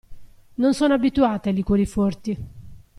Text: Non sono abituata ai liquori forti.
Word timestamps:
Non 0.55 0.73
sono 0.73 0.95
abituata 0.95 1.49
ai 1.49 1.53
liquori 1.53 1.85
forti. 1.85 2.35